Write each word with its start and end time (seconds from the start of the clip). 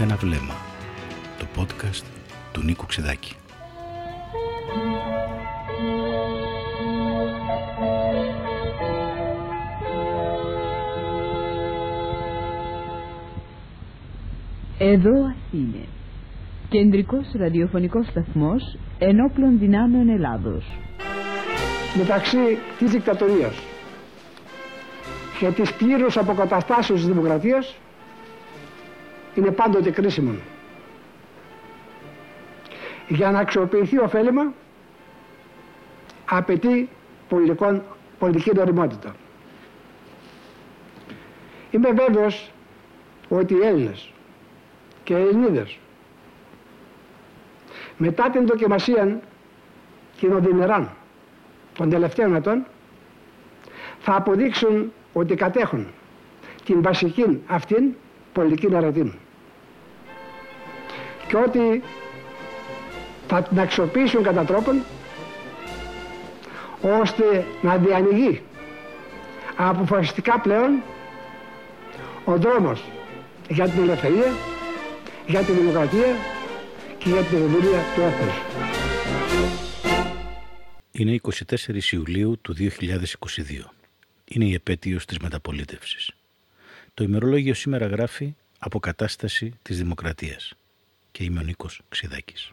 Ένα 0.00 0.16
βλέμμα. 0.16 0.54
Το 1.38 1.46
podcast 1.56 2.04
του 2.52 2.62
Νίκου 2.62 2.86
Ξεδάκη. 2.86 3.34
Εδώ 14.78 15.10
Αθήνε. 15.10 15.84
Κεντρικός 16.68 17.26
ραδιοφωνικός 17.34 18.06
σταθμός 18.06 18.78
ενόπλων 18.98 19.58
δυνάμεων 19.58 20.08
Ελλάδος. 20.08 20.64
μεταξύ 21.96 22.58
της 22.78 22.90
δικτατορίας 22.90 23.54
και 25.38 25.46
της 25.46 25.72
πλήρους 25.72 26.16
αποκαταστάσεως 26.16 26.98
της 26.98 27.08
δημοκρατίας 27.08 27.76
είναι 29.36 29.50
πάντοτε 29.50 29.90
κρίσιμο. 29.90 30.34
Για 33.08 33.30
να 33.30 33.38
αξιοποιηθεί 33.38 33.98
ωφέλιμα 33.98 34.52
απαιτεί 36.30 36.88
πολιτικών, 37.28 37.82
πολιτική 38.18 38.50
νοημότητα. 38.54 39.14
Είμαι 41.70 41.90
βέβαιος 41.90 42.50
ότι 43.28 43.54
οι 43.54 43.60
Έλληνες 43.62 44.12
και 45.04 45.14
οι 45.14 45.20
Ελληνίδες 45.20 45.78
μετά 47.96 48.30
την 48.30 48.46
δοκιμασία 48.46 49.20
κοινοδημερών 50.16 50.90
των 51.74 51.90
τελευταίων 51.90 52.34
ετών 52.34 52.66
θα 54.00 54.14
αποδείξουν 54.16 54.92
ότι 55.12 55.34
κατέχουν 55.34 55.86
την 56.64 56.82
βασική 56.82 57.42
αυτήν 57.46 57.94
πολιτική 58.32 58.68
ναρατή 58.68 59.18
και 61.28 61.36
ότι 61.36 61.82
θα 63.28 63.42
την 63.42 63.60
αξιοποιήσουν 63.60 64.22
κατά 64.22 64.44
τρόπον 64.44 64.82
ώστε 66.80 67.46
να 67.62 67.76
διανοιγεί 67.76 68.42
αποφασιστικά 69.56 70.40
πλέον 70.40 70.82
ο 72.24 72.36
δρόμος 72.36 72.84
για 73.48 73.68
την 73.68 73.82
ελευθερία, 73.82 74.34
για 75.26 75.40
τη 75.40 75.52
δημοκρατία 75.52 76.16
και 76.98 77.08
για 77.08 77.22
την 77.22 77.36
ευημερία 77.36 77.80
του 77.94 78.00
έθνους. 78.00 78.34
Είναι 80.92 81.20
24 81.22 81.92
Ιουλίου 81.92 82.38
του 82.42 82.54
2022. 82.54 82.68
Είναι 84.24 84.44
η 84.44 84.54
επέτειος 84.54 85.04
της 85.04 85.18
μεταπολίτευσης. 85.18 86.10
Το 86.94 87.04
ημερολόγιο 87.04 87.54
σήμερα 87.54 87.86
γράφει 87.86 88.34
«Αποκατάσταση 88.58 89.54
της 89.62 89.78
Δημοκρατίας» 89.78 90.54
και 91.16 91.24
είμαι 91.24 91.40
ο 91.40 91.42
Νίκος 91.42 91.80
Ξιδάκης. 91.88 92.52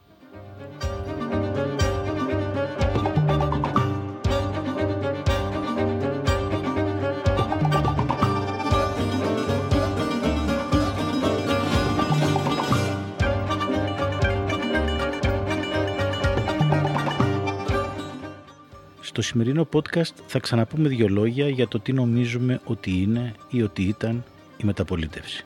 Στο 19.02 19.22
σημερινό 19.22 19.68
podcast 19.74 20.14
θα 20.28 20.40
ξαναπούμε 20.40 20.90
δύο 20.90 21.08
λόγια 21.08 21.50
για 21.50 21.68
το 21.68 21.80
τι 21.80 21.94
νομίζουμε 21.94 22.62
ότι 22.66 22.92
είναι 22.92 23.34
ή 23.50 23.62
ότι 23.62 23.84
ήταν 23.84 24.24
η 24.58 24.64
μεταπολίτευση. 24.64 25.46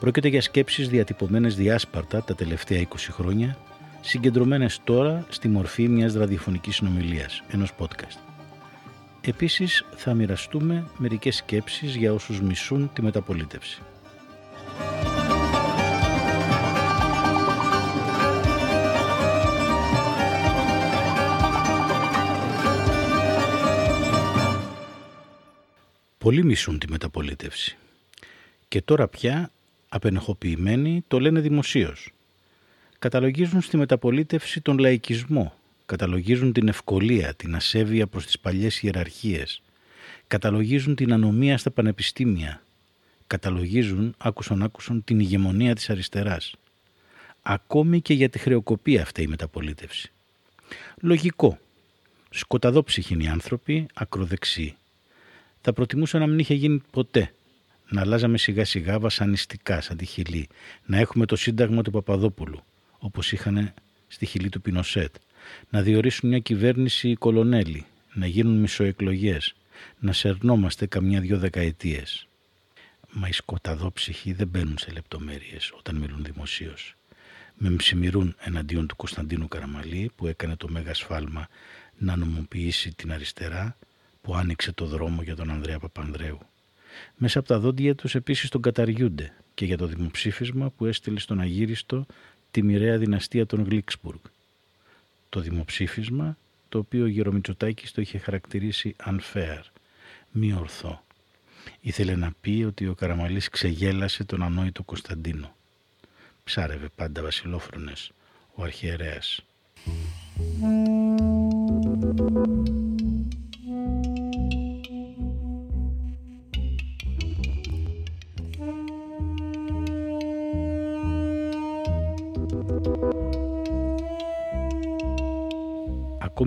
Πρόκειται 0.00 0.28
για 0.28 0.42
σκέψεις 0.42 0.88
διατυπωμένες 0.88 1.56
διάσπαρτα 1.56 2.22
τα 2.22 2.34
τελευταία 2.34 2.80
20 2.80 3.08
χρόνια, 3.10 3.56
συγκεντρωμένες 4.00 4.80
τώρα 4.84 5.26
στη 5.28 5.48
μορφή 5.48 5.88
μιας 5.88 6.14
ραδιοφωνικής 6.14 6.74
συνομιλίας, 6.74 7.42
ενός 7.50 7.72
podcast. 7.78 8.18
Επίσης 9.20 9.84
θα 9.96 10.14
μοιραστούμε 10.14 10.86
μερικές 10.96 11.36
σκέψεις 11.36 11.96
για 11.96 12.12
όσους 12.12 12.40
μισούν 12.40 12.90
τη 12.92 13.02
μεταπολίτευση. 13.02 13.82
Πολλοί 26.18 26.44
μισούν 26.44 26.78
τη 26.78 26.90
μεταπολίτευση. 26.90 27.76
Και 28.68 28.82
τώρα 28.82 29.08
πια, 29.08 29.50
απενεχοποιημένοι, 29.92 31.04
το 31.08 31.20
λένε 31.20 31.40
δημοσίως. 31.40 32.12
Καταλογίζουν 32.98 33.60
στη 33.60 33.76
μεταπολίτευση 33.76 34.60
τον 34.60 34.78
λαϊκισμό. 34.78 35.54
Καταλογίζουν 35.86 36.52
την 36.52 36.68
ευκολία, 36.68 37.34
την 37.34 37.54
ασέβεια 37.54 38.06
προς 38.06 38.26
τις 38.26 38.38
παλιές 38.38 38.82
ιεραρχίες. 38.82 39.62
Καταλογίζουν 40.26 40.94
την 40.94 41.12
ανομία 41.12 41.58
στα 41.58 41.70
πανεπιστήμια. 41.70 42.62
Καταλογίζουν, 43.26 44.14
άκουσον 44.18 44.62
άκουσον, 44.62 45.04
την 45.04 45.20
ηγεμονία 45.20 45.74
της 45.74 45.90
αριστεράς. 45.90 46.54
Ακόμη 47.42 48.00
και 48.00 48.14
για 48.14 48.28
τη 48.28 48.38
χρεοκοπία 48.38 49.02
αυτή 49.02 49.22
η 49.22 49.26
μεταπολίτευση. 49.26 50.10
Λογικό. 51.00 51.58
Σκοταδόψυχοι 52.30 53.14
είναι 53.14 53.24
οι 53.24 53.28
άνθρωποι, 53.28 53.86
ακροδεξιοί 53.94 54.76
θα 55.60 55.72
προτιμούσα 55.72 56.18
να 56.18 56.26
μην 56.26 56.38
είχε 56.38 56.54
γίνει 56.54 56.82
ποτέ. 56.90 57.32
Να 57.92 58.00
αλλάζαμε 58.00 58.38
σιγά 58.38 58.64
σιγά 58.64 58.98
βασανιστικά 58.98 59.80
σαν 59.80 59.96
τη 59.96 60.04
Χιλή. 60.04 60.48
Να 60.86 60.98
έχουμε 60.98 61.26
το 61.26 61.36
σύνταγμα 61.36 61.82
του 61.82 61.90
Παπαδόπουλου, 61.90 62.62
όπως 62.98 63.32
είχαν 63.32 63.74
στη 64.08 64.26
Χιλή 64.26 64.48
του 64.48 64.60
Πινοσέτ. 64.60 65.14
Να 65.70 65.82
διορίσουν 65.82 66.28
μια 66.28 66.38
κυβέρνηση 66.38 67.08
οι 67.08 67.14
κολονέλοι. 67.14 67.86
Να 68.12 68.26
γίνουν 68.26 68.58
μισοεκλογές. 68.58 69.54
Να 69.98 70.12
σερνόμαστε 70.12 70.86
καμιά 70.86 71.20
δυο 71.20 71.38
δεκαετίες. 71.38 72.26
Μα 73.10 73.28
οι 73.28 73.32
σκοταδόψυχοι 73.32 74.32
δεν 74.32 74.48
μπαίνουν 74.48 74.78
σε 74.78 74.90
λεπτομέρειες 74.90 75.72
όταν 75.76 75.96
μιλούν 75.96 76.24
δημοσίως. 76.24 76.94
Με 77.54 77.70
μψημυρούν 77.70 78.36
εναντίον 78.40 78.86
του 78.86 78.96
Κωνσταντίνου 78.96 79.48
Καραμαλή 79.48 80.10
που 80.16 80.26
έκανε 80.26 80.56
το 80.56 80.68
μέγα 80.68 80.94
σφάλμα 80.94 81.48
να 81.98 82.16
νομοποιήσει 82.16 82.94
την 82.94 83.12
αριστερά 83.12 83.76
που 84.22 84.34
άνοιξε 84.34 84.72
το 84.72 84.86
δρόμο 84.86 85.22
για 85.22 85.36
τον 85.36 85.50
Ανδρέα 85.50 85.78
Παπανδρέου. 85.78 86.38
Μέσα 87.16 87.38
από 87.38 87.48
τα 87.48 87.58
δόντια 87.58 87.94
τους 87.94 88.14
επίσης 88.14 88.48
τον 88.48 88.62
καταριούνται 88.62 89.32
και 89.54 89.64
για 89.64 89.76
το 89.76 89.86
δημοψήφισμα 89.86 90.70
που 90.70 90.86
έστειλε 90.86 91.18
στον 91.20 91.40
Αγύριστο 91.40 92.06
τη 92.50 92.62
μοιραία 92.62 92.98
δυναστεία 92.98 93.46
των 93.46 93.64
Γλίξπουργκ. 93.64 94.18
Το 95.28 95.40
δημοψήφισμα 95.40 96.36
το 96.68 96.78
οποίο 96.78 97.04
ο 97.04 97.06
Γερομητσοτάκης 97.06 97.92
το 97.92 98.00
είχε 98.00 98.18
χαρακτηρίσει 98.18 98.96
unfair, 99.06 99.60
μη 100.30 100.52
ορθό. 100.52 101.04
Ήθελε 101.80 102.14
να 102.14 102.32
πει 102.40 102.64
ότι 102.66 102.88
ο 102.88 102.94
Καραμαλής 102.94 103.48
ξεγέλασε 103.48 104.24
τον 104.24 104.42
ανόητο 104.42 104.82
Κωνσταντίνο. 104.82 105.54
Ψάρευε 106.44 106.88
πάντα 106.94 107.22
βασιλόφρονες 107.22 108.12
ο 108.54 108.62
αρχιερέας. 108.62 109.44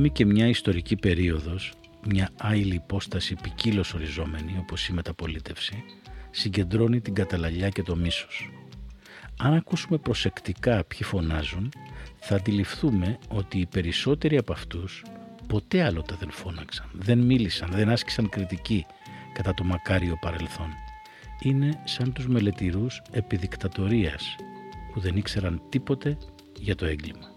Ακόμη 0.03 0.17
και 0.17 0.33
μια 0.33 0.47
ιστορική 0.47 0.95
περίοδος, 0.95 1.73
μια 2.07 2.29
άειλη 2.37 2.75
υπόσταση 2.75 3.35
ποικίλως 3.41 3.93
οριζόμενη 3.93 4.57
όπως 4.59 4.87
η 4.87 4.93
μεταπολίτευση, 4.93 5.83
συγκεντρώνει 6.31 7.01
την 7.01 7.13
καταλαλιά 7.13 7.69
και 7.69 7.83
το 7.83 7.95
μίσος. 7.95 8.49
Αν 9.37 9.53
ακούσουμε 9.53 9.97
προσεκτικά 9.97 10.83
ποιοι 10.83 11.03
φωνάζουν, 11.03 11.71
θα 12.19 12.35
αντιληφθούμε 12.35 13.17
ότι 13.27 13.59
οι 13.59 13.65
περισσότεροι 13.65 14.37
από 14.37 14.53
αυτούς 14.53 15.03
ποτέ 15.47 15.83
άλλοτε 15.83 16.15
δεν 16.19 16.31
φώναξαν, 16.31 16.89
δεν 16.93 17.19
μίλησαν, 17.19 17.69
δεν 17.71 17.89
άσκησαν 17.89 18.29
κριτική 18.29 18.85
κατά 19.33 19.53
το 19.53 19.63
μακάριο 19.63 20.17
παρελθόν. 20.21 20.69
Είναι 21.41 21.81
σαν 21.83 22.13
τους 22.13 22.27
μελετηρούς 22.27 23.01
επιδικτατορίας 23.11 24.35
που 24.93 24.99
δεν 24.99 25.15
ήξεραν 25.15 25.61
τίποτε 25.69 26.17
για 26.59 26.75
το 26.75 26.85
έγκλημα. 26.85 27.32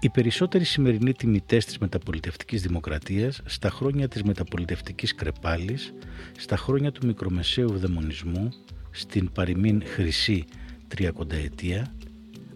Οι 0.00 0.10
περισσότεροι 0.10 0.64
σημερινοί 0.64 1.12
τιμητές 1.12 1.64
της 1.64 1.78
μεταπολιτευτικής 1.78 2.62
δημοκρατίας 2.62 3.40
στα 3.44 3.70
χρόνια 3.70 4.08
της 4.08 4.22
μεταπολιτευτικής 4.22 5.14
κρεπάλης, 5.14 5.92
στα 6.38 6.56
χρόνια 6.56 6.92
του 6.92 7.06
μικρομεσαίου 7.06 7.78
δαιμονισμού, 7.78 8.48
στην 8.90 9.32
παροιμήν 9.32 9.82
χρυσή 9.86 10.44
τριακονταετία, 10.88 11.92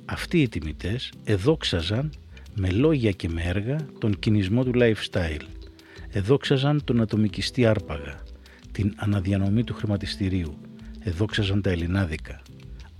αυτοί 0.04 0.42
οι 0.42 0.48
τιμητές 0.48 1.12
εδόξαζαν 1.24 2.12
με 2.54 2.70
λόγια 2.70 3.10
και 3.10 3.28
με 3.28 3.42
έργα 3.42 3.76
τον 3.98 4.18
κινησμό 4.18 4.64
του 4.64 4.72
lifestyle. 4.74 5.42
Εδόξαζαν 6.10 6.84
τον 6.84 7.00
ατομικιστή 7.00 7.66
άρπαγα, 7.66 8.22
την 8.72 8.94
αναδιανομή 8.96 9.64
του 9.64 9.74
χρηματιστηρίου. 9.74 10.58
Εδόξαζαν 11.00 11.62
τα 11.62 11.70
ελληνάδικα. 11.70 12.42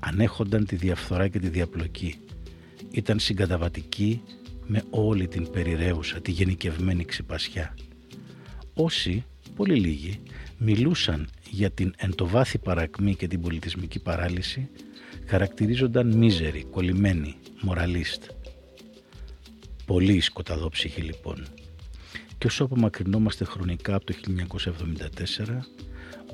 ανέχονταν 0.00 0.66
τη 0.66 0.76
διαφθορά 0.76 1.28
και 1.28 1.38
τη 1.38 1.48
διαπλοκή. 1.48 2.18
Ήταν 2.90 3.18
συγκαταβατικοί 3.18 4.22
με 4.66 4.82
όλη 4.90 5.28
την 5.28 5.50
περιραίουσα, 5.50 6.20
τη 6.20 6.30
γενικευμένη 6.30 7.04
ξυπασιά. 7.04 7.76
Όσοι, 8.74 9.24
πολύ 9.56 9.74
λίγοι, 9.74 10.20
μιλούσαν 10.58 11.28
για 11.50 11.70
την 11.70 11.94
εντοβάθη 11.96 12.58
παρακμή 12.58 13.14
και 13.14 13.28
την 13.28 13.40
πολιτισμική 13.40 13.98
παράλυση, 14.02 14.68
χαρακτηρίζονταν 15.26 16.16
μίζεροι, 16.16 16.64
κολλημένοι, 16.70 17.36
μοραλίστ. 17.60 18.24
Πολύ 19.86 20.20
σκοταδόψυχοι 20.20 21.00
λοιπόν. 21.00 21.46
Και 22.38 22.46
όσο 22.46 22.64
απομακρυνόμαστε 22.64 23.44
χρονικά 23.44 23.94
από 23.94 24.04
το 24.04 24.14
1974, 25.46 25.58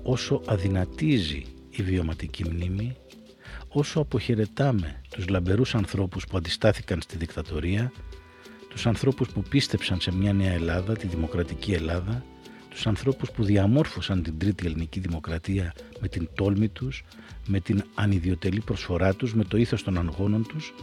όσο 0.02 0.42
αδυνατίζει 0.46 1.42
η 1.70 1.82
βιωματική 1.82 2.44
μνήμη, 2.44 2.96
όσο 3.78 4.00
αποχαιρετάμε 4.00 5.00
τους 5.10 5.28
λαμπερούς 5.28 5.74
ανθρώπους 5.74 6.26
που 6.26 6.36
αντιστάθηκαν 6.36 7.00
στη 7.00 7.16
δικτατορία, 7.16 7.92
τους 8.68 8.86
ανθρώπους 8.86 9.28
που 9.28 9.42
πίστεψαν 9.42 10.00
σε 10.00 10.14
μια 10.14 10.32
νέα 10.32 10.52
Ελλάδα, 10.52 10.96
τη 10.96 11.06
δημοκρατική 11.06 11.72
Ελλάδα, 11.72 12.24
τους 12.68 12.86
ανθρώπους 12.86 13.30
που 13.30 13.44
διαμόρφωσαν 13.44 14.22
την 14.22 14.38
τρίτη 14.38 14.66
ελληνική 14.66 15.00
δημοκρατία 15.00 15.74
με 16.00 16.08
την 16.08 16.28
τόλμη 16.34 16.68
τους, 16.68 17.04
με 17.46 17.60
την 17.60 17.84
ανιδιοτελή 17.94 18.60
προσφορά 18.60 19.14
τους, 19.14 19.34
με 19.34 19.44
το 19.44 19.56
ήθος 19.56 19.82
των 19.82 19.98
αγώνων 19.98 20.46
τους, 20.46 20.74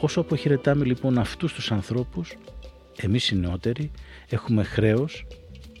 όσο 0.00 0.20
αποχαιρετάμε 0.20 0.84
λοιπόν 0.84 1.18
αυτούς 1.18 1.52
τους 1.52 1.72
ανθρώπους, 1.72 2.36
εμείς 2.96 3.30
οι 3.30 3.36
νεότεροι 3.36 3.90
έχουμε 4.28 4.62
χρέος, 4.62 5.26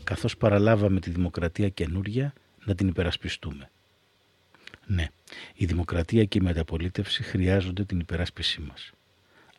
καθώς 0.04 0.36
παραλάβαμε 0.36 1.00
τη 1.00 1.10
δημοκρατία 1.10 1.68
καινούρια, 1.68 2.32
να 2.64 2.74
την 2.74 2.88
υπερασπιστούμε. 2.88 3.70
Ναι, 4.90 5.06
η 5.54 5.64
δημοκρατία 5.64 6.24
και 6.24 6.38
η 6.38 6.44
μεταπολίτευση 6.44 7.22
χρειάζονται 7.22 7.84
την 7.84 8.00
υπεράσπισή 8.00 8.60
μας. 8.60 8.92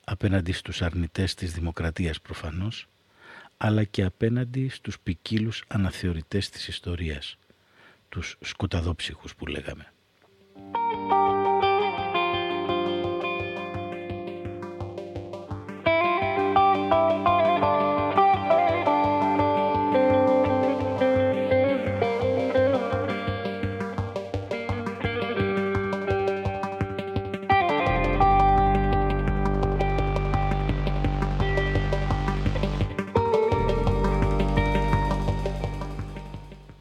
Απέναντι 0.04 0.52
στους 0.52 0.82
αρνητές 0.82 1.34
της 1.34 1.54
δημοκρατίας 1.54 2.22
προφανώς, 2.22 2.88
αλλά 3.58 3.84
και 3.84 4.04
απέναντι 4.04 4.70
στους 4.70 5.00
ποικίλους 5.00 5.64
αναθεωρητές 5.68 6.50
της 6.50 6.68
ιστορίας, 6.68 7.38
τους 8.10 8.38
σκοταδόψυχους 8.42 9.36
που 9.36 9.46
λέγαμε. 9.46 9.94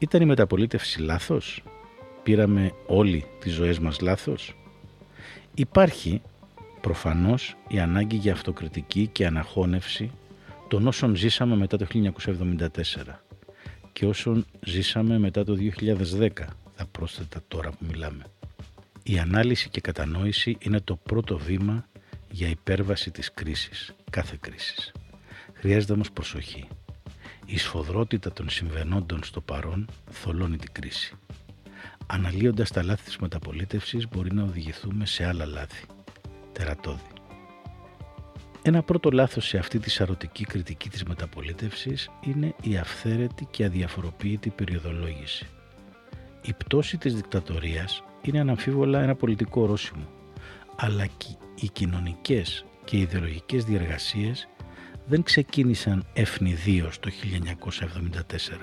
Ήταν 0.09 0.21
η 0.21 0.25
μεταπολίτευση 0.25 1.01
λάθος; 1.01 1.63
Πήραμε 2.23 2.71
όλοι 2.87 3.25
τις 3.39 3.53
ζωές 3.53 3.79
μας 3.79 3.99
λάθος; 3.99 4.55
Υπάρχει 5.53 6.21
προφανώς 6.81 7.55
η 7.67 7.79
ανάγκη 7.79 8.15
για 8.15 8.33
αυτοκριτική 8.33 9.07
και 9.07 9.25
αναχώνευση 9.25 10.11
των 10.67 10.87
όσων 10.87 11.15
ζήσαμε 11.15 11.55
μετά 11.55 11.77
το 11.77 11.85
1974 11.85 13.23
και 13.93 14.05
όσων 14.05 14.45
ζήσαμε 14.65 15.19
μετά 15.19 15.43
το 15.43 15.55
2010, 15.55 16.29
θα 16.75 16.85
πρόσθετα 16.91 17.41
τώρα 17.47 17.69
που 17.69 17.85
μιλάμε. 17.91 18.23
Η 19.03 19.19
ανάλυση 19.19 19.69
και 19.69 19.81
κατανόηση 19.81 20.57
είναι 20.59 20.79
το 20.79 20.95
πρώτο 20.95 21.37
βήμα 21.37 21.85
για 22.31 22.47
υπέρβαση 22.47 23.11
της 23.11 23.31
κρίσης, 23.33 23.95
κάθε 24.09 24.37
κρίσης. 24.41 24.91
Χρειάζεται 25.53 25.93
όμως 25.93 26.11
προσοχή. 26.11 26.67
Η 27.51 27.57
σφοδρότητα 27.57 28.31
των 28.31 28.49
συμβενόντων 28.49 29.23
στο 29.23 29.41
παρόν 29.41 29.87
θολώνει 30.11 30.57
την 30.57 30.71
κρίση. 30.71 31.15
Αναλύοντας 32.07 32.71
τα 32.71 32.83
λάθη 32.83 33.03
της 33.03 33.17
μεταπολίτευσης 33.17 34.07
μπορεί 34.09 34.33
να 34.33 34.43
οδηγηθούμε 34.43 35.05
σε 35.05 35.25
άλλα 35.25 35.45
λάθη. 35.45 35.85
Τερατώδη. 36.51 37.11
Ένα 38.61 38.83
πρώτο 38.83 39.09
λάθος 39.09 39.47
σε 39.47 39.57
αυτή 39.57 39.79
τη 39.79 39.89
σαρωτική 39.89 40.45
κριτική 40.45 40.89
της 40.89 41.03
μεταπολίτευσης 41.03 42.09
είναι 42.21 42.55
η 42.61 42.77
αυθαίρετη 42.77 43.47
και 43.51 43.65
αδιαφοροποίητη 43.65 44.49
περιοδολόγηση. 44.49 45.47
Η 46.41 46.53
πτώση 46.53 46.97
της 46.97 47.15
δικτατορίας 47.15 48.03
είναι 48.21 48.39
αναμφίβολα 48.39 49.01
ένα 49.01 49.15
πολιτικό 49.15 49.61
ορόσημο, 49.61 50.07
αλλά 50.75 51.05
και 51.05 51.35
οι 51.59 51.69
κοινωνικές 51.69 52.65
και 52.85 52.97
ιδεολογικές 52.97 53.63
διεργασίες 53.63 54.47
δεν 55.09 55.23
ξεκίνησαν 55.23 56.05
ευνηδίως 56.13 56.99
το 56.99 57.09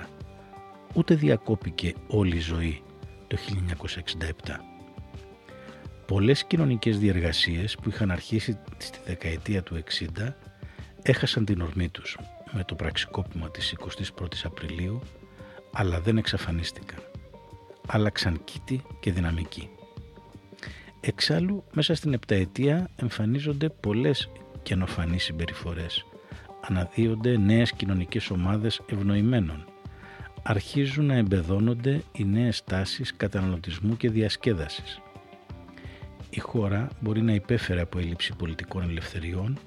1974, 0.05 0.07
ούτε 0.95 1.15
διακόπηκε 1.15 1.95
όλη 2.07 2.37
η 2.37 2.41
ζωή 2.41 2.83
το 3.27 3.37
1967. 4.47 4.61
Πολλές 6.07 6.45
κοινωνικές 6.45 6.99
διεργασίες 6.99 7.77
που 7.77 7.89
είχαν 7.89 8.11
αρχίσει 8.11 8.59
στη 8.77 8.99
δεκαετία 9.07 9.63
του 9.63 9.83
60 10.19 10.35
έχασαν 11.03 11.45
την 11.45 11.61
ορμή 11.61 11.89
τους 11.89 12.19
με 12.53 12.65
το 12.65 12.75
πραξικόπημα 12.75 13.51
της 13.51 13.75
21ης 13.79 14.41
Απριλίου, 14.45 15.01
αλλά 15.73 16.01
δεν 16.01 16.17
εξαφανίστηκαν. 16.17 16.99
Άλλαξαν 17.87 18.41
κήτη 18.45 18.83
και 19.01 19.13
δυναμική. 19.13 19.69
Εξάλλου, 21.01 21.65
μέσα 21.73 21.95
στην 21.95 22.13
επταετία 22.13 22.91
εμφανίζονται 22.97 23.69
πολλές 23.69 24.31
καινοφανείς 24.63 25.25
συμπεριφορές 25.25 26.05
αναδύονται 26.69 27.37
νέες 27.37 27.73
κοινωνικές 27.73 28.31
ομάδες 28.31 28.83
ευνοημένων. 28.91 29.65
Αρχίζουν 30.43 31.05
να 31.05 31.15
εμπεδώνονται 31.15 32.03
οι 32.13 32.25
νέες 32.25 32.65
τάσεις 32.65 33.17
καταναλωτισμού 33.17 33.97
και 33.97 34.11
διασκέδασης. 34.11 35.01
Η 36.31 36.41
χώρα 36.41 36.89
μπορεί 37.01 37.23
να 37.23 37.33
υπέφερε 37.33 37.81
από 37.81 37.99
έλλειψη 37.99 38.35
πολιτικών 38.37 38.83
ελευθεριών, 38.83 39.59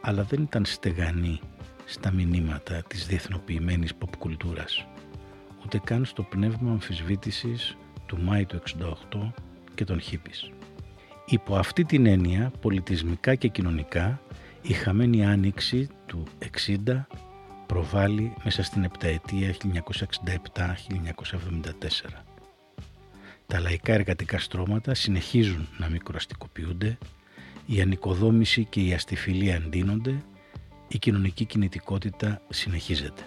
αλλά 0.00 0.22
δεν 0.22 0.42
ήταν 0.42 0.64
στεγανή 0.64 1.40
στα 1.84 2.12
μηνύματα 2.12 2.82
της 2.88 3.06
διεθνοποιημένης 3.06 3.92
pop 4.00 4.16
κουλτούρας, 4.18 4.86
ούτε 5.64 5.80
καν 5.84 6.04
στο 6.04 6.22
πνεύμα 6.22 6.70
αμφισβήτησης 6.70 7.76
του 8.06 8.18
Μάη 8.22 8.46
του 8.46 8.56
68 8.56 9.32
και 9.74 9.84
των 9.84 10.00
χίπης. 10.00 10.50
Υπό 11.26 11.56
αυτή 11.56 11.84
την 11.84 12.06
έννοια, 12.06 12.52
πολιτισμικά 12.60 13.34
και 13.34 13.48
κοινωνικά, 13.48 14.20
η 14.62 14.72
χαμένη 14.72 15.26
άνοιξη 15.26 15.88
του 16.06 16.24
60 16.86 17.04
προβάλλει 17.66 18.32
μέσα 18.44 18.62
στην 18.62 18.84
επταετία 18.84 19.54
1967-1974. 19.54 19.56
Τα 23.46 23.60
λαϊκά 23.60 23.92
εργατικά 23.92 24.38
στρώματα 24.38 24.94
συνεχίζουν 24.94 25.68
να 25.78 25.88
μικροαστικοποιούνται, 25.88 26.98
η 27.66 27.80
ανοικοδόμηση 27.80 28.64
και 28.64 28.80
η 28.80 28.92
αστιφιλία 28.92 29.54
εντείνονται, 29.54 30.22
η 30.88 30.98
κοινωνική 30.98 31.44
κινητικότητα 31.44 32.42
συνεχίζεται. 32.48 33.22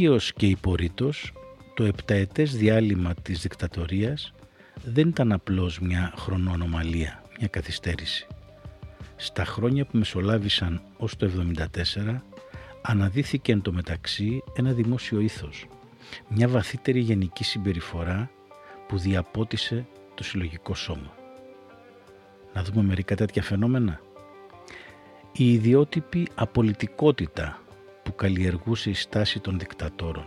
Υπογείως 0.00 0.32
και 0.32 0.46
υπορήτως 0.46 1.32
το 1.74 1.84
επταετές 1.84 2.56
διάλειμμα 2.56 3.14
της 3.14 3.40
δικτατορίας 3.40 4.32
δεν 4.84 5.08
ήταν 5.08 5.32
απλώς 5.32 5.80
μια 5.80 6.12
χρονονομαλία, 6.16 7.22
μια 7.38 7.48
καθυστέρηση. 7.48 8.26
Στα 9.16 9.44
χρόνια 9.44 9.84
που 9.84 9.98
μεσολάβησαν 9.98 10.82
ως 10.96 11.16
το 11.16 11.30
1974 12.06 12.22
αναδύθηκε 12.82 13.52
εν 13.52 13.60
τω 13.60 13.72
μεταξύ 13.72 14.42
ένα 14.54 14.72
δημόσιο 14.72 15.20
ήθος, 15.20 15.66
μια 16.28 16.48
βαθύτερη 16.48 17.00
γενική 17.00 17.44
συμπεριφορά 17.44 18.30
που 18.88 18.98
διαπότισε 18.98 19.86
το 20.14 20.24
συλλογικό 20.24 20.74
σώμα. 20.74 21.14
Να 22.54 22.62
δούμε 22.62 22.82
μερικά 22.82 23.14
τέτοια 23.14 23.42
φαινόμενα. 23.42 24.00
Η 25.32 25.52
ιδιότυπη 25.52 26.28
απολυτικότητα 26.34 27.60
που 28.02 28.14
καλλιεργούσε 28.14 28.90
η 28.90 28.94
στάση 28.94 29.40
των 29.40 29.58
δικτατόρων. 29.58 30.26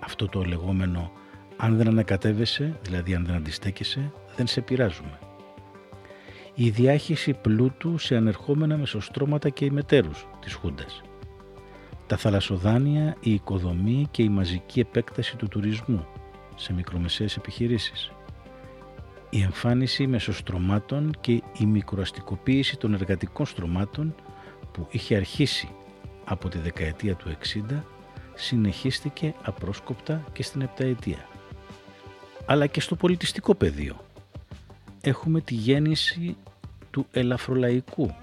Αυτό 0.00 0.28
το 0.28 0.42
λεγόμενο 0.42 1.12
αν 1.56 1.76
δεν 1.76 1.88
ανακατεύεσαι, 1.88 2.78
δηλαδή 2.82 3.14
αν 3.14 3.24
δεν 3.26 3.34
αντιστέκεσαι, 3.34 4.12
δεν 4.36 4.46
σε 4.46 4.60
πειράζουμε. 4.60 5.18
Η 6.54 6.70
διάχυση 6.70 7.32
πλούτου 7.32 7.98
σε 7.98 8.16
ανερχόμενα 8.16 8.76
μεσοστρώματα 8.76 9.48
και 9.48 9.64
ημετέρους 9.64 10.26
της 10.40 10.54
Χούντας. 10.54 11.02
τα 12.06 12.16
θαλασσοδάνεια, 12.16 13.16
η 13.20 13.32
οικοδομή 13.32 14.08
και 14.10 14.22
η 14.22 14.28
μαζική 14.28 14.80
επέκταση 14.80 15.36
του 15.36 15.48
τουρισμού 15.48 16.06
σε 16.54 16.72
μικρομεσαίες 16.72 17.36
επιχειρήσεις, 17.36 18.12
η 19.30 19.42
εμφάνιση 19.42 20.06
μεσοστρωμάτων 20.06 21.12
και 21.20 21.32
η 21.58 21.66
μικροαστικοποίηση 21.66 22.76
των 22.76 22.94
εργατικών 22.94 23.46
στρωμάτων 23.46 24.14
που 24.72 24.86
είχε 24.90 25.16
αρχίσει 25.16 25.68
από 26.24 26.48
τη 26.48 26.58
δεκαετία 26.58 27.14
του 27.14 27.36
60 27.70 27.82
συνεχίστηκε 28.34 29.34
απρόσκοπτα 29.42 30.24
και 30.32 30.42
στην 30.42 30.60
επταετία. 30.60 31.28
Αλλά 32.46 32.66
και 32.66 32.80
στο 32.80 32.96
πολιτιστικό 32.96 33.54
πεδίο. 33.54 34.04
Έχουμε 35.00 35.40
τη 35.40 35.54
γέννηση 35.54 36.36
του 36.90 37.06
ελαφρολαϊκού 37.10 38.14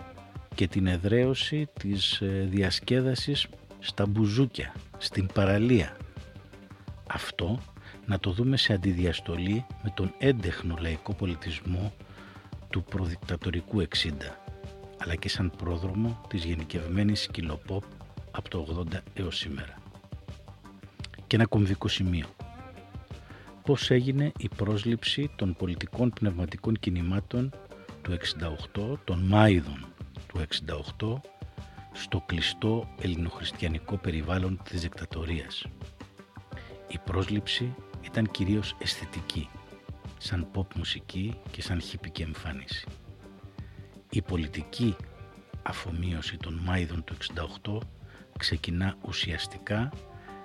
και 0.56 0.68
την 0.68 0.88
εδραίωση 0.88 1.68
της 1.80 2.22
ε, 2.22 2.48
διασκέδασης 2.50 3.48
στα 3.80 4.06
μπουζούκια, 4.06 4.74
στην 4.98 5.28
παραλία. 5.34 5.98
Αυτό 7.08 7.60
να 8.06 8.20
το 8.20 8.32
δούμε 8.32 8.58
σε 8.58 8.74
αντιδιαστολή 8.74 9.66
με 9.84 9.92
τον 9.94 10.14
έντεχνο 10.18 10.78
λαϊκό 10.80 11.14
πολιτισμό 11.14 11.94
του 12.70 12.84
προδικτατορικού 12.84 13.82
60 13.82 14.41
αλλά 15.04 15.16
και 15.16 15.30
σαν 15.30 15.52
πρόδρομο 15.58 16.22
της 16.28 16.44
γενικευμένης 16.44 17.22
σκυλοπόπ 17.22 17.84
από 18.32 18.50
το 18.50 18.86
80 18.94 18.98
έως 19.14 19.38
σήμερα. 19.38 19.76
Και 21.28 21.36
ένα 21.36 21.46
κομβικό 21.46 21.88
σημείο. 21.88 22.28
Πώς 23.64 23.92
έγινε 23.92 24.32
η 24.38 24.50
πρόσληψη 24.56 25.32
των 25.36 25.56
πολιτικών 25.56 26.10
πνευματικών 26.10 26.80
κινημάτων 26.80 27.54
του 28.02 28.18
68, 28.74 28.98
των 29.04 29.20
Μάιδων 29.20 29.86
του 30.28 30.42
68, 31.00 31.22
στο 31.94 32.24
κλειστό 32.26 32.88
ελληνοχριστιανικό 33.02 33.98
περιβάλλον 33.98 34.60
της 34.64 34.82
δικτατορίας. 34.82 35.66
Η 36.88 37.00
πρόσληψη 37.06 37.76
ήταν 38.02 38.32
κυρίως 38.32 38.76
αισθητική, 38.80 39.50
σαν 40.18 40.48
pop 40.56 40.76
μουσική 40.76 41.40
και 41.52 41.62
σαν 41.62 41.82
χυπική 41.82 42.22
εμφάνιση. 42.22 42.86
Η 44.14 44.22
πολιτική 44.22 44.96
αφομοίωση 45.64 46.38
των 46.38 46.54
Μάιδων 46.54 47.04
του 47.04 47.16
68 47.64 47.78
ξεκινά 48.38 48.98
ουσιαστικά 49.02 49.92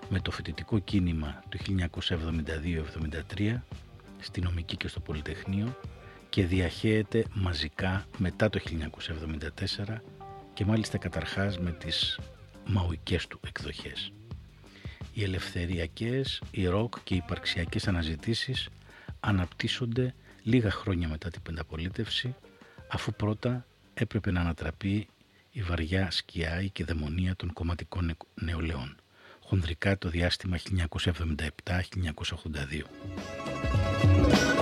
με 0.08 0.20
το 0.20 0.30
φοιτητικό 0.30 0.78
κίνημα 0.78 1.42
του 1.48 1.58
1972-73 3.36 3.60
στη 4.18 4.40
νομική 4.40 4.76
και 4.76 4.88
στο 4.88 5.00
Πολυτεχνείο 5.00 5.78
και 6.28 6.46
διαχέεται 6.46 7.24
μαζικά 7.32 8.04
μετά 8.18 8.48
το 8.50 8.60
1974 9.86 9.96
και 10.54 10.64
μάλιστα 10.64 10.98
καταρχάς 10.98 11.58
με 11.58 11.70
τις 11.70 12.18
μαουικές 12.66 13.26
του 13.26 13.40
εκδοχές. 13.46 14.12
Οι 15.12 15.22
ελευθεριακές, 15.22 16.42
οι 16.50 16.66
ροκ 16.66 16.94
και 17.04 17.14
οι 17.14 17.16
υπαρξιακές 17.16 17.88
αναζητήσεις 17.88 18.68
αναπτύσσονται 19.20 20.14
λίγα 20.42 20.70
χρόνια 20.70 21.08
μετά 21.08 21.30
την 21.30 21.42
πενταπολίτευση 21.42 22.34
αφού 22.88 23.12
πρώτα 23.12 23.66
έπρεπε 23.94 24.30
να 24.30 24.40
ανατραπεί 24.40 25.08
η 25.50 25.62
βαριά 25.62 26.10
σκιά, 26.10 26.62
η 26.62 26.72
δαιμονία 26.86 27.36
των 27.36 27.52
κομματικών 27.52 28.16
νεολαίων. 28.34 28.96
Χονδρικά 29.40 29.98
το 29.98 30.08
διάστημα 30.08 30.58
1977-1982. 31.64 34.55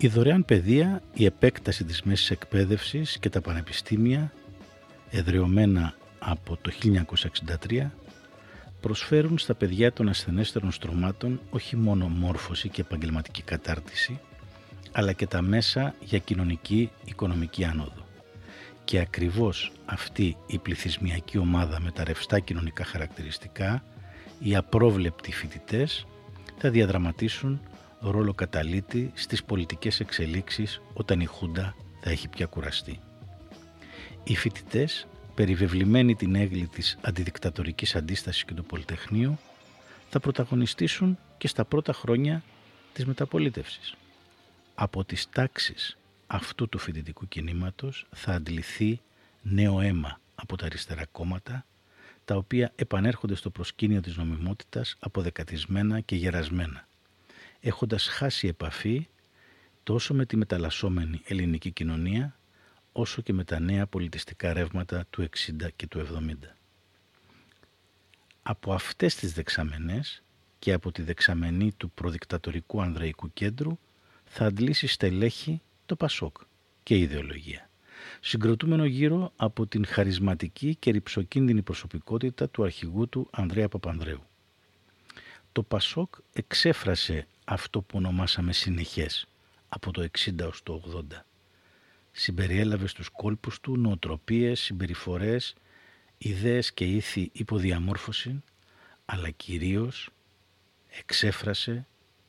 Η 0.00 0.08
δωρεάν 0.08 0.44
παιδεία, 0.44 1.02
η 1.12 1.24
επέκταση 1.24 1.84
της 1.84 2.02
μέσης 2.02 2.30
εκπαίδευσης 2.30 3.18
και 3.18 3.28
τα 3.28 3.40
πανεπιστήμια, 3.40 4.32
εδρεωμένα 5.10 5.94
από 6.18 6.56
το 6.62 6.70
1963, 7.68 7.90
προσφέρουν 8.80 9.38
στα 9.38 9.54
παιδιά 9.54 9.92
των 9.92 10.08
ασθενέστερων 10.08 10.72
στρωμάτων 10.72 11.40
όχι 11.50 11.76
μόνο 11.76 12.08
μόρφωση 12.08 12.68
και 12.68 12.80
επαγγελματική 12.80 13.42
κατάρτιση, 13.42 14.20
αλλά 14.92 15.12
και 15.12 15.26
τα 15.26 15.42
μέσα 15.42 15.94
για 16.00 16.18
κοινωνική 16.18 16.90
οικονομική 17.04 17.64
άνοδο. 17.64 18.06
Και 18.84 18.98
ακριβώς 18.98 19.72
αυτή 19.84 20.36
η 20.46 20.58
πληθυσμιακή 20.58 21.38
ομάδα 21.38 21.80
με 21.80 21.90
τα 21.90 22.04
ρευστά 22.04 22.38
κοινωνικά 22.38 22.84
χαρακτηριστικά, 22.84 23.84
οι 24.38 24.56
απρόβλεπτοι 24.56 25.32
φοιτητές 25.32 26.06
θα 26.58 26.70
διαδραματίσουν 26.70 27.60
ρόλο 28.00 28.34
καταλήτη 28.34 29.12
στις 29.14 29.44
πολιτικές 29.44 30.00
εξελίξεις 30.00 30.80
όταν 30.92 31.20
η 31.20 31.24
Χούντα 31.24 31.74
θα 32.00 32.10
έχει 32.10 32.28
πια 32.28 32.46
κουραστεί. 32.46 33.00
Οι 34.24 34.36
φοιτητές, 34.36 35.06
περιβεβλημένοι 35.34 36.14
την 36.14 36.34
έγκλη 36.34 36.66
της 36.66 36.98
αντιδικτατορικής 37.00 37.96
αντίστασης 37.96 38.44
και 38.44 38.54
του 38.54 38.64
Πολυτεχνείου, 38.64 39.38
θα 40.10 40.20
πρωταγωνιστήσουν 40.20 41.18
και 41.38 41.48
στα 41.48 41.64
πρώτα 41.64 41.92
χρόνια 41.92 42.42
της 42.92 43.06
μεταπολίτευσης. 43.06 43.94
Από 44.74 45.04
τις 45.04 45.28
τάξεις 45.30 45.98
αυτού 46.26 46.68
του 46.68 46.78
φοιτητικού 46.78 47.28
κινήματος 47.28 48.06
θα 48.10 48.32
αντληθεί 48.32 49.00
νέο 49.42 49.80
αίμα 49.80 50.20
από 50.34 50.56
τα 50.56 50.66
αριστερά 50.66 51.06
κόμματα, 51.12 51.66
τα 52.24 52.36
οποία 52.36 52.72
επανέρχονται 52.76 53.34
στο 53.34 53.50
προσκήνιο 53.50 54.00
της 54.00 54.16
νομιμότητας 54.16 54.96
αποδεκατισμένα 54.98 56.00
και 56.00 56.16
γερασμένα 56.16 56.87
έχοντας 57.60 58.06
χάσει 58.06 58.48
επαφή 58.48 59.08
τόσο 59.82 60.14
με 60.14 60.26
τη 60.26 60.36
μεταλλασσόμενη 60.36 61.22
ελληνική 61.24 61.70
κοινωνία 61.70 62.38
όσο 62.92 63.22
και 63.22 63.32
με 63.32 63.44
τα 63.44 63.60
νέα 63.60 63.86
πολιτιστικά 63.86 64.52
ρεύματα 64.52 65.06
του 65.10 65.22
60 65.22 65.68
και 65.76 65.86
του 65.86 65.98
70. 65.98 66.34
Από 68.42 68.72
αυτές 68.72 69.14
τις 69.14 69.32
δεξαμενές 69.32 70.22
και 70.58 70.72
από 70.72 70.92
τη 70.92 71.02
δεξαμενή 71.02 71.72
του 71.76 71.90
προδικτατορικού 71.90 72.82
Ανδρεϊκού 72.82 73.32
Κέντρου 73.32 73.78
θα 74.24 74.44
αντλήσει 74.44 74.86
στελέχη 74.86 75.60
το 75.86 75.96
Πασόκ 75.96 76.36
και 76.82 76.94
η 76.96 77.00
ιδεολογία, 77.00 77.70
συγκροτούμενο 78.20 78.84
γύρω 78.84 79.32
από 79.36 79.66
την 79.66 79.86
χαρισματική 79.86 80.74
και 80.74 80.90
ρηψοκίνδυνη 80.90 81.62
προσωπικότητα 81.62 82.48
του 82.48 82.64
αρχηγού 82.64 83.08
του 83.08 83.28
Ανδρέα 83.30 83.68
Παπανδρέου. 83.68 84.22
Το 85.52 85.62
Πασόκ 85.62 86.14
εξέφρασε 86.32 87.26
αυτό 87.50 87.80
που 87.80 87.98
ονομάσαμε 87.98 88.52
συνεχές 88.52 89.26
από 89.68 89.90
το 89.90 90.08
60 90.18 90.46
ως 90.48 90.62
το 90.62 90.82
80. 91.10 91.24
Συμπεριέλαβες 92.12 92.90
στους 92.90 93.08
κόλπους 93.08 93.60
του 93.60 93.76
νοοτροπίες, 93.76 94.60
συμπεριφορές, 94.60 95.54
ιδέες 96.18 96.72
και 96.72 96.84
ήθη 96.84 97.30
υποδιαμόρφωση, 97.32 98.42
αλλά 99.04 99.30
κυρίως 99.30 100.10
εξέφρασε 100.98 101.86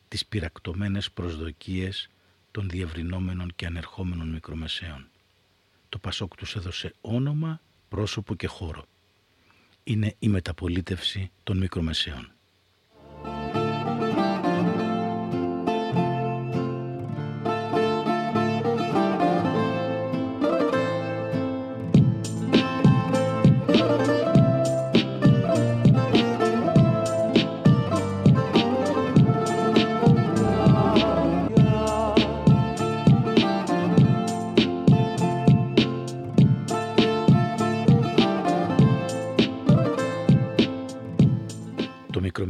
τις 0.07 0.25
πυρακτωμένες 0.25 1.11
προσδοκίες 1.11 2.09
των 2.51 2.69
διευρυνόμενων 2.69 3.51
και 3.55 3.65
ανερχόμενων 3.65 4.29
μικρομεσαίων. 4.29 5.07
Το 5.89 5.97
Πασόκ 5.97 6.35
τους 6.35 6.55
έδωσε 6.55 6.93
όνομα, 7.01 7.61
πρόσωπο 7.89 8.35
και 8.35 8.47
χώρο. 8.47 8.85
Είναι 9.83 10.15
η 10.19 10.27
μεταπολίτευση 10.27 11.31
των 11.43 11.57
μικρομεσαίων. 11.57 12.31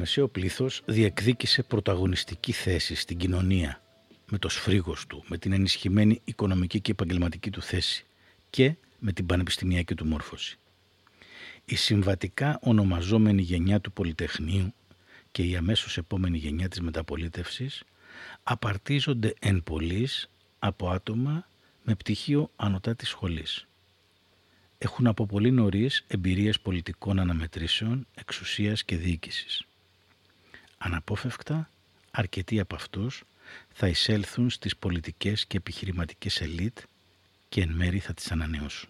Μικρομεσαίο 0.10 0.28
πλήθος 0.28 0.82
διεκδίκησε 0.86 1.64
πρωταγωνιστική 1.64 2.52
θέση 2.52 2.96
στην 2.96 3.18
κοινωνία 3.18 3.82
με 4.30 4.38
το 4.38 4.50
σφρίγος 4.50 5.08
του, 5.08 5.24
με 5.28 5.38
την 5.38 5.52
ενισχυμένη 5.52 6.22
οικονομική 6.24 6.82
και 6.82 6.92
επαγγελματική 6.92 7.50
του 7.50 7.62
θέση 7.62 8.06
και 8.50 8.76
με 9.00 9.12
την 9.12 9.26
πανεπιστημιακή 9.26 9.96
του 9.96 10.06
μόρφωση. 10.06 10.58
Η 11.66 11.76
συμβατικά 11.76 12.60
ονομαζόμενη 12.62 13.42
γενιά 13.42 13.80
του 13.80 13.92
Πολυτεχνείου 13.92 14.74
και 15.32 15.44
η 15.44 15.56
αμέσως 15.56 15.98
επόμενη 15.98 16.38
γενιά 16.38 16.68
της 16.68 16.82
μεταπολίτευσης 16.82 17.84
απαρτίζονται 18.44 19.34
εν 19.40 19.64
πολλής 19.64 20.30
από 20.60 20.90
άτομα 20.90 21.48
με 21.84 21.96
πτυχίο 21.96 22.52
ανωτά 22.56 22.96
της 22.96 23.10
σχολής. 23.10 23.68
Έχουν 24.78 25.08
από 25.08 25.26
πολύ 25.26 25.52
νωρίς 25.52 26.04
εμπειρίες 26.08 26.60
πολιτικών 26.60 27.20
αναμετρήσεων, 27.20 28.08
εξουσίας 28.16 28.84
και 28.84 28.98
διοίκησης. 28.98 29.64
Αναπόφευκτα, 30.82 31.70
αρκετοί 32.12 32.60
από 32.60 32.76
αυτούς 32.76 33.24
θα 33.70 33.88
εισέλθουν 33.88 34.50
στις 34.50 34.78
πολιτικές 34.78 35.46
και 35.46 35.58
επιχειρηματικές 35.58 36.42
ελίτ 36.42 36.78
και 37.50 37.62
εν 37.62 37.70
μέρη 37.70 38.00
θα 38.00 38.14
τις 38.14 38.32
ανανεώσουν. 38.32 38.90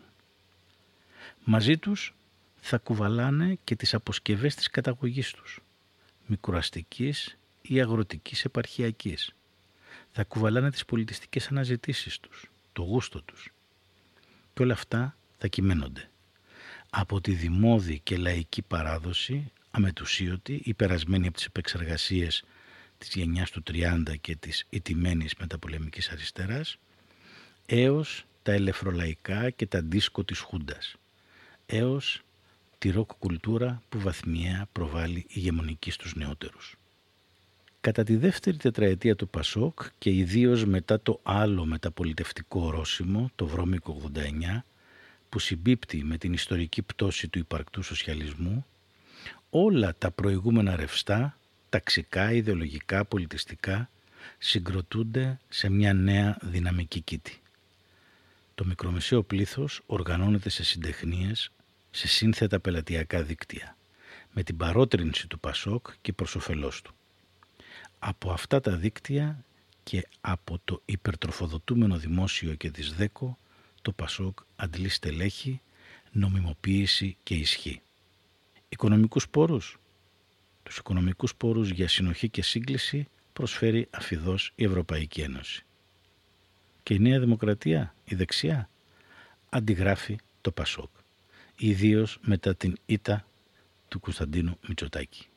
Μαζί 1.43 1.77
τους 1.77 2.15
θα 2.59 2.77
κουβαλάνε 2.77 3.57
και 3.63 3.75
τις 3.75 3.93
αποσκευές 3.93 4.55
της 4.55 4.69
καταγωγής 4.69 5.31
τους, 5.31 5.59
μικροαστικής 6.25 7.37
ή 7.61 7.81
αγροτικής 7.81 8.45
επαρχιακής. 8.45 9.33
Θα 10.11 10.23
κουβαλάνε 10.23 10.71
τις 10.71 10.85
πολιτιστικές 10.85 11.47
αναζητήσεις 11.47 12.19
τους, 12.19 12.45
το 12.73 12.81
γούστο 12.81 13.21
τους. 13.21 13.53
Και 14.53 14.61
όλα 14.61 14.73
αυτά 14.73 15.17
θα 15.37 15.47
κυμαίνονται. 15.47 16.09
Από 16.89 17.21
τη 17.21 17.31
δημόδη 17.31 17.99
και 17.99 18.17
λαϊκή 18.17 18.61
παράδοση, 18.61 19.51
αμετουσίωτη, 19.71 20.61
υπερασμένη 20.63 21.27
από 21.27 21.35
τις 21.35 21.45
επεξεργασίες 21.45 22.43
της 22.97 23.09
γενιάς 23.13 23.51
του 23.51 23.63
30 23.63 24.17
και 24.21 24.35
της 24.35 24.65
ιτημένης 24.69 25.35
μεταπολεμικής 25.39 26.09
αριστεράς, 26.09 26.77
έως 27.65 28.25
τα 28.43 28.51
ελεφρολαϊκά 28.51 29.49
και 29.49 29.65
τα 29.65 29.81
δίσκο 29.81 30.23
της 30.23 30.39
Χούντας, 30.39 30.95
έως 31.65 32.23
τη 32.77 32.89
ροκ 32.89 33.11
κουλτούρα 33.19 33.81
που 33.89 33.99
βαθμιαία 33.99 34.67
προβάλλει 34.71 35.25
ηγεμονική 35.29 35.91
στους 35.91 36.15
νεότερους. 36.15 36.75
Κατά 37.81 38.03
τη 38.03 38.15
δεύτερη 38.15 38.57
τετραετία 38.57 39.15
του 39.15 39.27
Πασόκ 39.27 39.79
και 39.97 40.09
ιδίως 40.09 40.65
μετά 40.65 41.01
το 41.01 41.19
άλλο 41.23 41.65
μεταπολιτευτικό 41.65 42.61
ορόσημο, 42.61 43.31
το 43.35 43.47
βρώμικο 43.47 44.11
89, 44.15 44.63
που 45.29 45.39
συμπίπτει 45.39 46.03
με 46.03 46.17
την 46.17 46.33
ιστορική 46.33 46.81
πτώση 46.81 47.27
του 47.27 47.39
υπαρκτού 47.39 47.83
σοσιαλισμού, 47.83 48.65
όλα 49.49 49.95
τα 49.97 50.11
προηγούμενα 50.11 50.75
ρευστά, 50.75 51.37
ταξικά, 51.69 52.31
ιδεολογικά, 52.31 53.05
πολιτιστικά, 53.05 53.89
συγκροτούνται 54.37 55.39
σε 55.49 55.69
μια 55.69 55.93
νέα 55.93 56.37
δυναμική 56.41 57.01
κήτη. 57.01 57.41
Το 58.55 58.65
μικρομεσαίο 58.65 59.23
πλήθος 59.23 59.81
οργανώνεται 59.85 60.49
σε 60.49 60.63
συντεχνίες, 60.63 61.51
σε 61.91 62.07
σύνθετα 62.07 62.59
πελατειακά 62.59 63.23
δίκτυα, 63.23 63.77
με 64.33 64.43
την 64.43 64.57
παρότρινση 64.57 65.27
του 65.27 65.39
Πασόκ 65.39 65.87
και 66.01 66.13
προς 66.13 66.35
όφελός 66.35 66.81
του. 66.81 66.93
Από 67.99 68.31
αυτά 68.31 68.59
τα 68.59 68.75
δίκτυα 68.75 69.43
και 69.83 70.07
από 70.21 70.59
το 70.65 70.81
υπερτροφοδοτούμενο 70.85 71.97
δημόσιο 71.97 72.53
και 72.53 72.71
της 72.71 72.93
ΔΕΚΟ, 72.93 73.37
το 73.81 73.91
Πασόκ 73.91 74.39
αντλεί 74.55 74.89
στελέχη, 74.89 75.61
νομιμοποίηση 76.11 77.17
και 77.23 77.35
ισχύ. 77.35 77.81
Οικονομικούς 78.69 79.29
πόρους. 79.29 79.79
Τους 80.63 80.77
οικονομικούς 80.77 81.35
πόρους 81.35 81.69
για 81.69 81.87
συνοχή 81.87 82.29
και 82.29 82.41
σύγκληση 82.41 83.07
προσφέρει 83.33 83.87
αφιδώς 83.89 84.51
η 84.55 84.63
Ευρωπαϊκή 84.63 85.21
Ένωση. 85.21 85.65
Και 86.83 86.93
η 86.93 86.99
Νέα 86.99 87.19
Δημοκρατία, 87.19 87.95
η 88.05 88.15
δεξιά, 88.15 88.69
αντιγράφει 89.49 90.17
το 90.41 90.51
Πασόκ 90.51 90.89
ιδίως 91.59 92.19
μετά 92.21 92.55
την 92.55 92.77
ήττα 92.85 93.25
του 93.87 93.99
Κωνσταντίνου 93.99 94.57
Μητσοτάκη. 94.67 95.27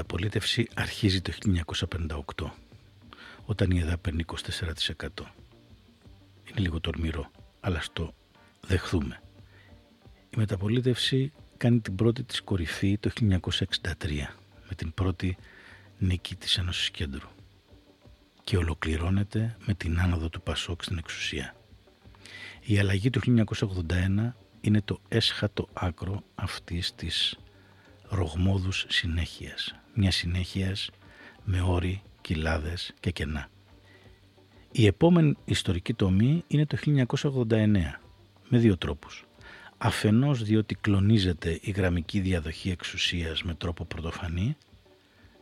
Μεταπολίτευση 0.00 0.68
αρχίζει 0.74 1.20
το 1.20 1.32
1958, 2.36 2.50
όταν 3.44 3.70
η 3.70 3.78
ΕΔΑ 3.78 3.98
παίρνει 3.98 4.24
24%. 4.26 4.36
Είναι 6.44 6.60
λίγο 6.60 6.80
τορμηρό, 6.80 7.30
αλλά 7.60 7.80
στο 7.80 8.14
δεχθούμε. 8.60 9.20
Η 10.30 10.36
μεταπολίτευση 10.36 11.32
κάνει 11.56 11.80
την 11.80 11.94
πρώτη 11.94 12.22
της 12.22 12.40
κορυφή 12.40 12.98
το 12.98 13.10
1963, 13.20 13.38
με 14.68 14.74
την 14.76 14.94
πρώτη 14.94 15.36
νίκη 15.98 16.36
της 16.36 16.58
Ένωσης 16.58 16.90
Κέντρου 16.90 17.28
και 18.44 18.56
ολοκληρώνεται 18.56 19.56
με 19.66 19.74
την 19.74 20.00
άνοδο 20.00 20.28
του 20.28 20.42
Πασόκ 20.42 20.82
στην 20.82 20.98
εξουσία. 20.98 21.54
Η 22.60 22.78
αλλαγή 22.78 23.10
του 23.10 23.20
1981 23.88 24.32
είναι 24.60 24.80
το 24.82 25.00
έσχατο 25.08 25.68
άκρο 25.72 26.22
αυτής 26.34 26.94
της 26.94 27.38
ρογμόδους 28.08 28.86
συνέχειας 28.88 29.74
μια 29.94 30.10
συνέχειας 30.10 30.90
με 31.44 31.60
όροι, 31.60 32.02
κοιλάδες 32.20 32.94
και 33.00 33.10
κενά. 33.10 33.48
Η 34.72 34.86
επόμενη 34.86 35.36
ιστορική 35.44 35.94
τομή 35.94 36.44
είναι 36.46 36.66
το 36.66 36.76
1989 36.76 38.00
με 38.48 38.58
δύο 38.58 38.76
τρόπους. 38.76 39.24
Αφενός 39.78 40.42
διότι 40.42 40.74
κλονίζεται 40.74 41.58
η 41.62 41.70
γραμμική 41.70 42.20
διαδοχή 42.20 42.70
εξουσίας 42.70 43.42
με 43.42 43.54
τρόπο 43.54 43.84
πρωτοφανή 43.84 44.56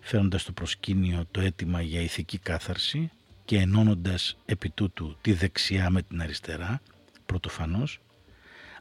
φέροντας 0.01 0.43
στο 0.43 0.53
προσκήνιο 0.53 1.25
το 1.31 1.41
αίτημα 1.41 1.83
για 1.83 2.01
ηθική 2.01 2.39
κάθαρση 2.39 3.11
και 3.45 3.59
ενώνοντας 3.59 4.39
επί 4.45 4.71
τούτου 4.71 5.17
τη 5.21 5.33
δεξιά 5.33 5.91
με 5.91 6.03
την 6.03 6.21
αριστερά 6.21 6.81
πρωτοφανώς 7.27 8.01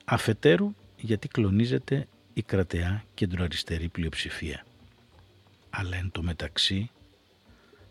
αφετέρου 0.05 0.73
γιατί 0.97 1.27
κλονίζεται 1.27 2.07
η 2.33 2.41
κρατεά 2.41 3.03
κεντροαριστερή 3.13 3.89
πλειοψηφία 3.89 4.65
αλλά 5.79 5.97
εν 5.97 6.11
τω 6.11 6.23
μεταξύ 6.23 6.89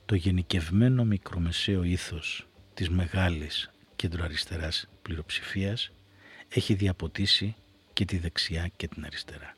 το 0.06 0.14
γενικευμένο 0.14 1.04
μικρομεσαίο 1.04 1.82
ήθος 1.82 2.46
της 2.74 2.90
μεγάλης 2.90 3.70
κεντροαριστεράς 3.96 4.88
πληροψηφίας 5.02 5.90
έχει 6.48 6.74
διαποτίσει 6.74 7.54
και 7.92 8.04
τη 8.04 8.18
δεξιά 8.18 8.70
και 8.76 8.88
την 8.88 9.04
αριστερά. 9.04 9.56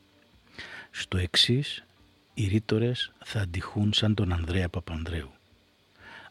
Στο 0.90 1.18
εξής, 1.18 1.84
οι 2.34 2.46
ρήτορες 2.46 3.12
θα 3.24 3.40
αντιχούν 3.40 3.92
σαν 3.92 4.14
τον 4.14 4.32
Ανδρέα 4.32 4.68
Παπανδρέου, 4.68 5.30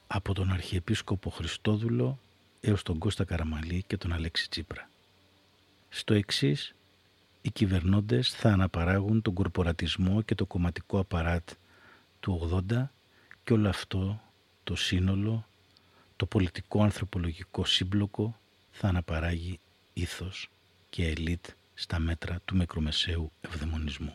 από 0.08 0.34
τον 0.34 0.52
Αρχιεπίσκοπο 0.52 1.30
Χριστόδουλο 1.30 2.20
έως 2.62 2.84
τον 2.84 2.98
Κώστα 2.98 3.24
Καραμαλή 3.24 3.84
και 3.88 3.98
τον 3.98 4.14
Αλέξη 4.14 4.50
Τσίπρα. 4.50 4.90
Στο 5.90 6.14
εξής, 6.14 6.76
οι 7.42 7.52
κυβερνώντες 7.52 8.30
θα 8.30 8.52
αναπαράγουν 8.52 9.22
τον 9.22 9.34
κορπορατισμό 9.34 10.22
και 10.22 10.36
το 10.36 10.46
κομματικό 10.46 11.00
απαράτ 11.00 11.50
του 12.28 12.63
80 12.70 12.84
και 13.44 13.54
όλο 13.54 13.70
αυτό 13.70 14.22
το 14.63 14.76
σύνολο, 14.76 15.46
το 16.16 16.26
πολιτικό 16.26 16.84
ανθρωπολογικό 16.84 17.66
σύμπλοκο 17.66 18.38
θα 18.72 18.88
αναπαράγει 18.88 19.60
ήθος 19.94 20.50
και 20.90 21.08
ελίτ 21.08 21.46
στα 21.74 22.00
μέτρα 22.00 22.40
του 22.46 22.56
μικρομεσαίου 22.56 23.32
ευδαιμονισμού. 23.42 24.13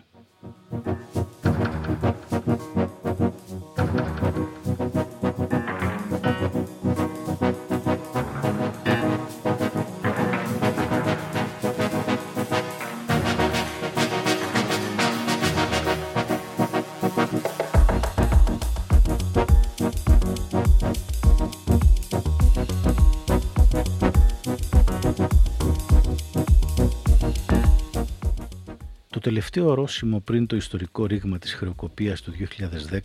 Τελευταίο 29.23 29.69
ορόσημο 29.69 30.21
πριν 30.21 30.47
το 30.47 30.57
ιστορικό 30.57 31.07
ρήγμα 31.07 31.39
της 31.39 31.55
χρεοκοπίας 31.55 32.21
του 32.23 32.33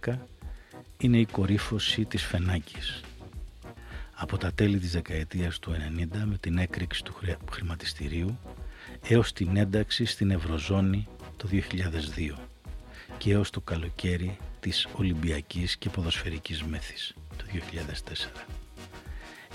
2010 0.06 0.15
είναι 0.97 1.19
η 1.19 1.25
κορύφωση 1.25 2.06
της 2.06 2.23
Φενάκης. 2.23 3.01
Από 4.15 4.38
τα 4.38 4.51
τέλη 4.53 4.80
της 4.80 4.91
δεκαετίας 4.91 5.60
του 5.60 5.71
90 5.71 6.23
με 6.25 6.38
την 6.38 6.58
έκρηξη 6.58 7.03
του 7.03 7.15
χρηματιστηρίου 7.51 8.39
έως 9.08 9.34
την 9.34 9.58
ένταξη 9.58 10.06
στην 10.06 10.32
Ευρωζώνη 10.32 11.08
το 11.38 11.47
2002 11.51 12.38
και 13.17 13.32
έως 13.32 13.49
το 13.49 13.62
καλοκαίρι 13.62 14.38
της 14.60 14.88
Ολυμπιακής 14.93 15.77
και 15.77 15.89
Ποδοσφαιρικής 15.89 16.63
Μέθης 16.63 17.13
το 17.38 17.43
2004. 18.38 18.45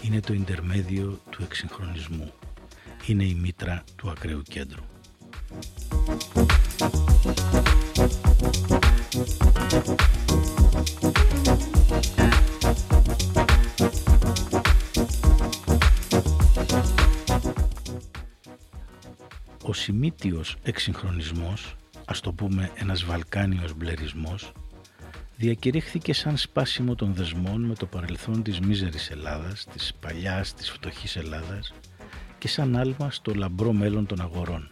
Είναι 0.02 0.20
το 0.20 0.32
ιντερμέδιο 0.32 1.20
του 1.30 1.42
εξυγχρονισμού. 1.42 2.32
Είναι 3.06 3.24
η 3.24 3.34
μήτρα 3.34 3.84
του 3.96 4.10
ακραίου 4.10 4.42
κέντρου. 4.42 4.91
Ο 19.64 19.72
σημίτιος 19.72 20.56
εξυγχρονισμός, 20.62 21.76
ας 22.04 22.20
το 22.20 22.32
πούμε 22.32 22.70
ένας 22.74 23.04
βαλκάνιος 23.04 23.74
μπλερισμός, 23.74 24.52
διακηρύχθηκε 25.36 26.12
σαν 26.12 26.36
σπάσιμο 26.36 26.94
των 26.94 27.14
δεσμών 27.14 27.62
με 27.62 27.74
το 27.74 27.86
παρελθόν 27.86 28.42
της 28.42 28.60
μίζερης 28.60 29.10
Ελλάδας, 29.10 29.66
της 29.72 29.94
παλιάς, 30.00 30.54
της 30.54 30.70
φτωχής 30.70 31.16
Ελλάδας 31.16 31.72
και 32.38 32.48
σαν 32.48 32.76
άλμα 32.76 33.10
στο 33.10 33.34
λαμπρό 33.34 33.72
μέλλον 33.72 34.06
των 34.06 34.20
αγορών. 34.20 34.70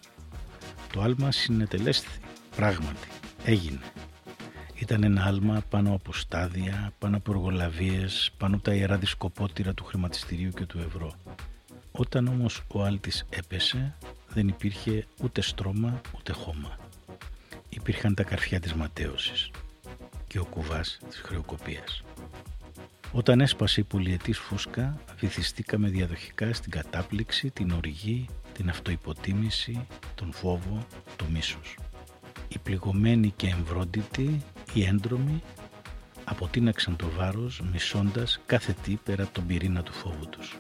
Το 0.93 1.01
άλμα 1.01 1.33
συνετελέσθη, 1.33 2.21
πράγματι, 2.57 3.09
έγινε. 3.45 3.81
Ήταν 4.75 5.03
ένα 5.03 5.25
άλμα 5.25 5.63
πάνω 5.69 5.95
από 5.95 6.13
στάδια, 6.13 6.93
πάνω 6.99 7.17
από 7.17 7.31
εργολαβίες, 7.33 8.31
πάνω 8.37 8.55
από 8.55 8.65
τα 8.65 8.75
ιερά 8.75 8.97
δισκοπότηρα 8.97 9.75
του 9.75 9.85
χρηματιστηρίου 9.85 10.51
και 10.51 10.67
του 10.67 10.79
ευρώ. 10.79 11.13
Όταν 11.93 12.27
όμως 12.27 12.63
ο 12.69 12.83
άλτης 12.83 13.25
έπεσε, 13.31 13.95
δεν 14.29 14.49
υπήρχε 14.49 15.07
ούτε 15.23 15.41
στρώμα 15.41 16.01
ούτε 16.17 16.33
χώμα. 16.33 16.77
Υπήρχαν 17.69 18.15
τα 18.15 18.23
καρφιά 18.23 18.61
της 18.61 18.75
ματέωσης 18.75 19.51
και 20.27 20.39
ο 20.39 20.45
κουβάς 20.45 20.99
της 21.09 21.21
χρεοκοπίας. 21.21 22.03
Όταν 23.13 23.41
έσπασε 23.41 23.81
η 23.81 23.85
πολυετής 23.85 24.39
φούσκα, 24.39 25.01
βυθιστήκαμε 25.19 25.89
διαδοχικά 25.89 26.53
στην 26.53 26.71
κατάπληξη, 26.71 27.51
την 27.51 27.71
οργή, 27.71 28.27
την 28.61 28.69
αυτοϋποτίμηση, 28.69 29.87
τον 30.15 30.33
φόβο, 30.33 30.87
το 31.17 31.25
μίσος. 31.25 31.77
Οι 32.49 32.59
πληγωμένοι 32.59 33.33
και 33.37 33.47
εμβρόντιτοι, 33.47 34.43
οι 34.73 34.85
έντρομοι, 34.85 35.43
αποτείναξαν 36.25 36.97
το 36.97 37.11
βάρος 37.11 37.61
μισώντας 37.73 38.41
κάθε 38.47 38.73
τι 38.83 38.99
πέρα 39.05 39.23
από 39.23 39.33
τον 39.33 39.47
πυρήνα 39.47 39.83
του 39.83 39.93
φόβου 39.93 40.29
τους 40.29 40.59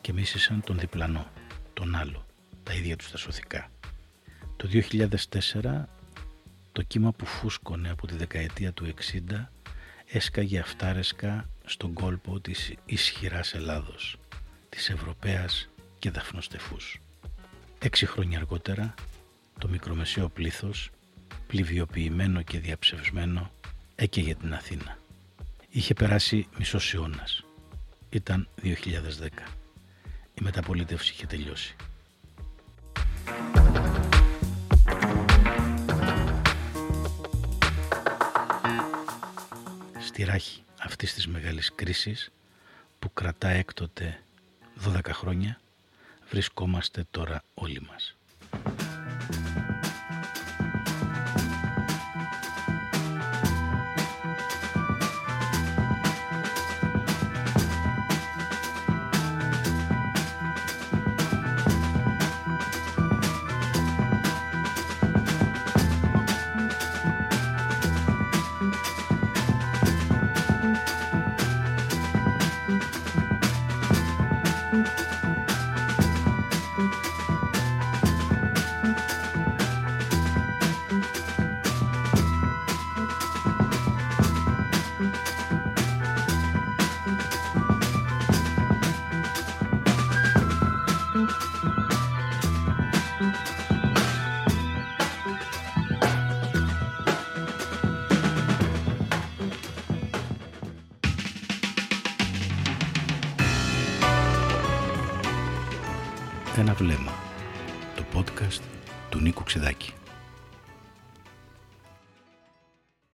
και 0.00 0.12
μίσησαν 0.12 0.60
τον 0.60 0.78
διπλανό, 0.78 1.26
τον 1.74 1.94
άλλο, 1.94 2.26
τα 2.62 2.72
ίδια 2.72 2.96
τους 2.96 3.10
τα 3.10 3.16
σωθικά. 3.16 3.70
Το 4.56 4.68
2004 4.68 5.88
το 6.72 6.82
κύμα 6.82 7.12
που 7.12 7.26
φούσκωνε 7.26 7.90
από 7.90 8.06
τη 8.06 8.16
δεκαετία 8.16 8.72
του 8.72 8.94
60 9.34 9.48
έσκαγε 10.06 10.58
αυτάρεσκα 10.58 11.48
στον 11.64 11.92
κόλπο 11.92 12.40
της 12.40 12.74
ισχυράς 12.84 13.54
Ελλάδος, 13.54 14.18
της 14.68 14.90
Ευρωπαίας 14.90 15.68
και 15.98 16.10
δαφνοστεφούς. 16.10 17.00
Έξι 17.78 18.06
χρόνια 18.06 18.38
αργότερα, 18.38 18.94
το 19.58 19.68
μικρομεσαίο 19.68 20.28
πλήθος, 20.28 20.90
πληβιοποιημένο 21.46 22.42
και 22.42 22.58
διαψευσμένο, 22.58 23.50
έκαιγε 23.94 24.34
την 24.34 24.54
Αθήνα. 24.54 24.98
Είχε 25.70 25.94
περάσει 25.94 26.46
μισός 26.58 26.94
αιώνας. 26.94 27.44
Ήταν 28.10 28.48
2010. 28.62 29.48
Η 30.34 30.42
μεταπολίτευση 30.42 31.12
είχε 31.12 31.26
τελειώσει. 31.26 31.76
Στη 40.00 40.24
ράχη 40.24 40.62
αυτής 40.80 41.14
της 41.14 41.26
μεγάλης 41.26 41.72
κρίσης 41.74 42.30
που 42.98 43.12
κρατά 43.12 43.48
έκτοτε 43.48 44.22
12 44.84 45.00
χρόνια 45.12 45.60
βρισκόμαστε 46.30 47.04
τώρα 47.10 47.42
όλοι 47.54 47.80
μας. 47.90 48.16